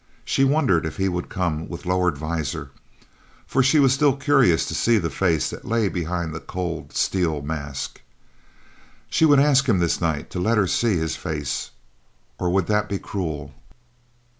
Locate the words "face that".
5.11-5.63